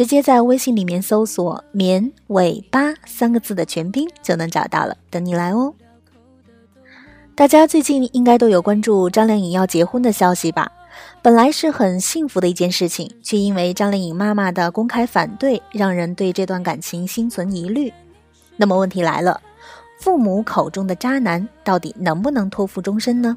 [0.00, 5.74] 直接在微信里面搜索“绵尾巴”三个字的全拼就能找到了，等你来哦。
[7.34, 10.72] 大家最近应该都有关注张靓颖要结婚的消息吧？
[11.20, 17.92] 本来是很幸福的一件事情，却因为张靓颖妈妈的公开反对，让人对这段感情心存疑虑。
[18.56, 19.38] 那么问题来了。
[19.98, 23.36] 父母口中的渣男到底能不能托付终身呢？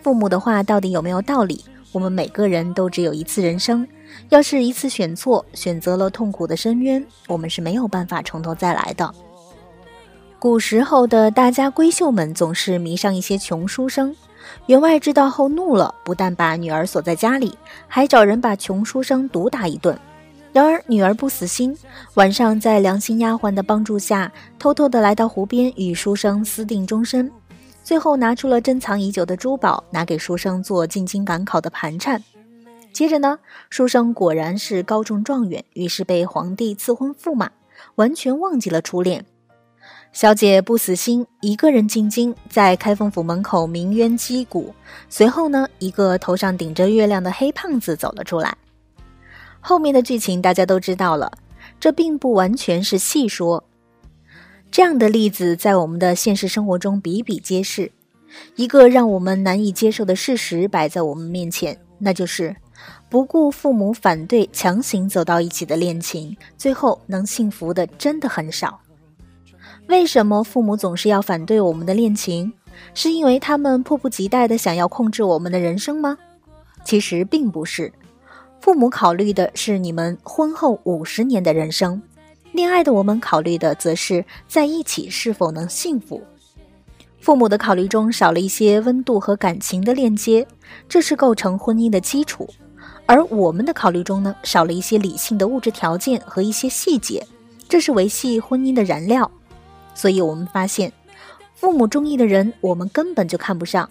[0.00, 1.62] 父母的话到底有没有道理？
[1.92, 3.86] 我们每个人都只有一次人生，
[4.30, 9.14] 要是一次选错，选择了痛苦的深渊，我们是没有办法从头再来的。
[10.38, 14.16] 古时候的大家闺秀们总是迷上一些穷书生，
[14.66, 19.96] 员外知道后怒了，不但把女儿锁在家里，还找人把穷书生毒打一顿。
[20.52, 21.76] 然而女儿不死心，
[22.14, 27.30] 晚上在良心丫鬟的帮助下，偷偷的来到湖边与书生私定终身。
[27.82, 32.22] 最后拿出了珍藏已久的珠宝，拿给书生做进京赶考的盘缠。
[32.92, 33.38] 接着呢，
[33.70, 37.50] 书生果然是高中状元，于是被皇帝赐婚驸马，
[37.96, 39.24] 完全忘记了初恋。
[40.12, 44.74] 小姐不死心，一个人进京，在开封府门口鸣冤击鼓。
[45.08, 48.54] 随后呢，一个头上顶着月亮的黑胖子走了出来。
[49.60, 51.32] 后面的剧情大家都知道了，
[51.80, 53.64] 这并不完全是戏说。
[54.72, 57.92] 这样的例子在我们的现实生活中比比皆是。
[58.56, 62.56] 一个让我们难以接受的事实摆在我们面前，那就是
[63.10, 68.80] 不顾父母反对强行走到一起的恋情，最后能幸福的真的很少。
[69.88, 72.50] 为什么父母总是要反对我们的恋情？
[72.94, 76.16] 是因为他们迫不及待的想要控制我们的人生吗？
[76.82, 77.92] 其实并不是。
[78.58, 82.00] 父母考虑的是你们婚后五十年的人生，
[82.52, 86.22] 恋爱的我们考虑的则是在一起是否能幸福。
[87.18, 90.46] 父母的考虑中少了一些温度和感情的链接，
[90.88, 92.44] 这是构成婚姻的基础；
[93.06, 97.26] 而我们的考虑中呢，少了一些理性的物质条件和一些细节，
[97.68, 99.30] 这是维系婚姻的燃料。
[99.94, 100.92] 所以，我们发现，
[101.54, 103.88] 父母中意的人我们根本就看不上，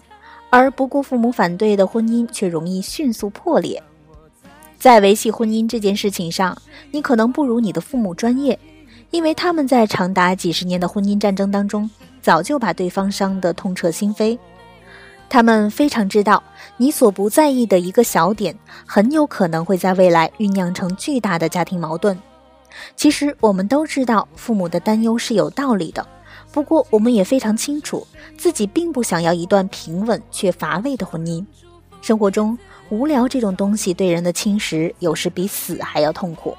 [0.50, 3.82] 而不顾父母反对的婚姻却容易迅速破裂。
[4.82, 6.60] 在维系婚姻这件事情上，
[6.90, 8.58] 你可能不如你的父母专业，
[9.12, 11.88] 因为他们在长达几十年的婚姻战争当中，
[12.20, 14.36] 早就把对方伤得痛彻心扉。
[15.28, 16.42] 他们非常知道，
[16.78, 22.18] 你所不在意的一个小点，很有可能会在未来酝酿成巨大的家庭矛盾。
[22.96, 26.04] 其实，我们都知道父母的担忧是有道理的，
[26.50, 28.04] 不过我们也非常清楚，
[28.36, 31.46] 自己并不想要一段平稳却乏味的婚姻。
[32.00, 32.58] 生活中。
[32.92, 36.54] 无聊这种东西对人的侵蚀，有时比死还要痛苦。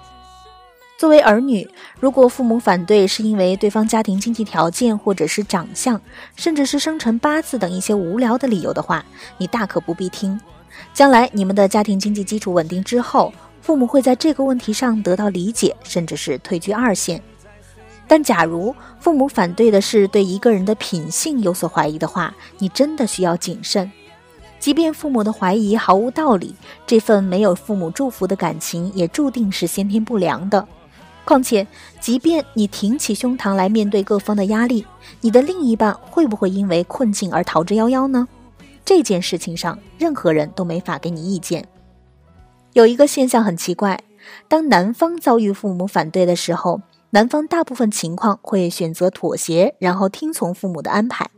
[0.98, 6.02] 作为儿女，如果父母反对是因为对方家庭经济条件，或者是长相，
[6.36, 9.06] 甚至是生辰八字等一些无聊的理由的话，
[9.38, 10.42] 你大可不必听。
[10.92, 17.22] 将来你们的家庭经济基础稳定之后，父母会在这个问题上得到理解，甚至是退居二线。
[18.08, 23.92] 但假如父母反对的是对一个人的品性有所怀疑的话，你真的需要谨慎。
[24.64, 26.56] 即便父母的怀疑毫无道理，
[26.88, 30.66] 这份没有父母祝福的感情也注定是先天不良的。
[31.26, 31.68] 况且，
[32.00, 34.86] 即便你挺起胸膛来面对各方的压力，
[35.20, 38.26] 你的另一半会不会因为困境而逃之夭夭呢？
[38.86, 41.68] 这件事情上，任何人都没法给你意见。
[42.72, 44.00] 有一个现象很奇怪，
[44.48, 46.80] 当男方遭遇父母反对的时候，
[47.10, 51.30] 男方大部分情况会选择妥协，然后听从父母的安排。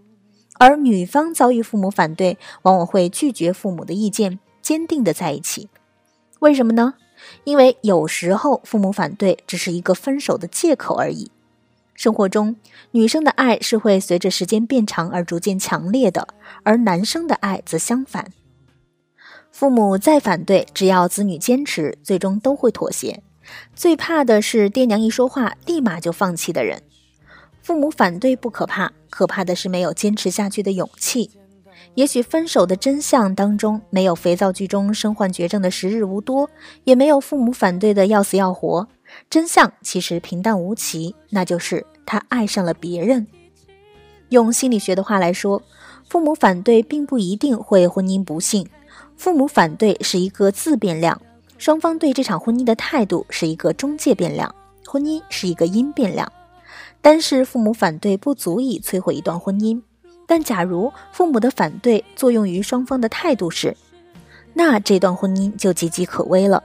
[0.57, 5.69] 而女方遭遇父母反对，往往会拒绝父母的意见，坚定的在一起。
[6.39, 6.95] 为什么呢？
[7.43, 11.31] 因为有时候父母反对只是一个分手的借口而已。
[11.93, 12.57] 生活中，
[12.91, 16.27] 女生的爱是会随着时间变长而逐渐强烈的，
[16.63, 18.31] 而男生的爱则相反。
[19.49, 23.23] 父母再反对，只要子女坚持，最终都会妥协。
[23.73, 26.83] 最怕的是爹娘一说话，立马就放弃的人。
[27.65, 31.31] 父母反对不可怕，可怕的是没有坚持下去的勇气。
[31.95, 36.47] 也许分手的真相当中，没有肥皂剧中身患绝症的时日无多，
[36.83, 38.88] 也没有父母反对的要死要活。
[39.31, 43.25] 真相其实平淡无奇，那就是他爱上了别人。
[44.29, 45.63] 用心理学的话来说，
[46.07, 48.67] 父母反对并不一定会婚姻不幸，
[49.17, 51.19] 父母反对是一个自变量，
[51.57, 54.53] 双方对这场婚姻的态度是一个中介变量。
[54.85, 56.31] 婚姻是一个因变量。
[57.05, 59.79] 单是父母反对不足以摧毁一段婚姻，
[60.25, 63.77] 但假如父母的反对作用于双方的态度时，
[64.55, 66.63] 那这段婚姻就岌岌可危了。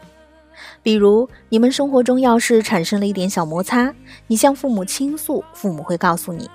[0.83, 3.95] 比如，你们生活中要是产生了一点小摩擦，
[4.29, 6.49] 你向父母倾诉，父母会告诉你：“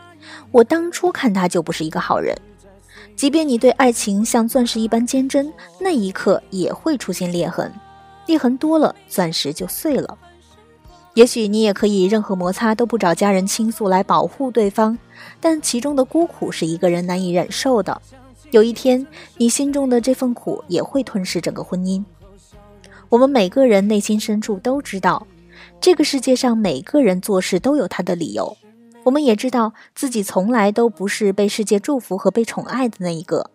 [0.50, 2.36] 我当初看他就不是一个好人。”
[3.16, 7.72] 即便你对爱情像钻石一般坚贞，那一刻也会出现裂痕，
[8.26, 10.18] 裂痕多了，钻石就碎了。
[11.16, 14.98] 也许你也可以任何摩擦都不找家人倾诉来保护对方，
[15.40, 18.02] 但其中的孤苦是一个人难以忍受的。
[18.52, 19.08] 有一天，
[19.38, 22.04] 你心中的这份苦也会吞噬整个婚姻。
[23.08, 25.26] 我们每个人内心深处都知道，
[25.80, 28.58] 这个世界上每个人做事都有他的理由。
[29.06, 33.52] 我们也知道自己从来都不是被世界祝福和被宠爱的那一个，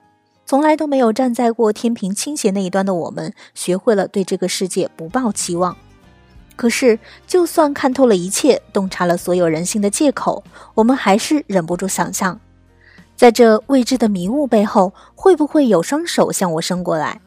[0.47, 5.77] 从来都没有站在过天平倾斜那一端的我们，学会了对这个世界不抱期望。
[6.61, 12.39] 可是，就算看透了一切，洞察了所有人性的借口，我们还是忍不住想象，
[13.17, 17.23] 在这未知的迷雾背后，会不会有双手向我伸过来？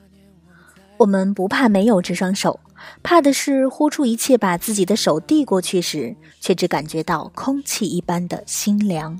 [0.97, 2.59] 我们不怕没有这双手，
[3.01, 9.19] 怕的是呼出一切，把自己的手递过去时，却只感觉到空气一般的心凉。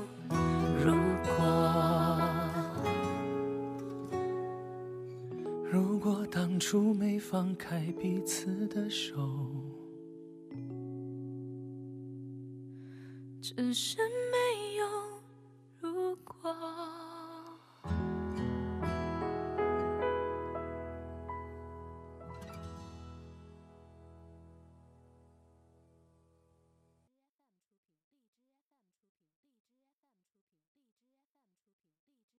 [5.71, 9.21] 如果当初没放开彼此的手，
[13.41, 13.95] 只是。